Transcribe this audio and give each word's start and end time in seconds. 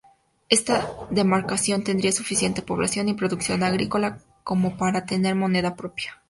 Esta 0.49 0.87
demarcación, 1.11 1.83
tendría 1.83 2.11
suficiente 2.11 2.63
población 2.63 3.07
y 3.07 3.13
producción 3.13 3.61
agrícola 3.61 4.17
como 4.43 4.75
para 4.75 5.05
tener 5.05 5.35
moneda 5.35 5.75
propia. 5.75 6.17